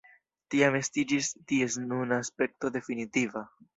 Tiam 0.53 0.77
estiĝis 0.77 1.29
ties 1.51 1.77
nuna 1.91 2.19
aspekto 2.25 2.73
definitiva. 2.79 3.45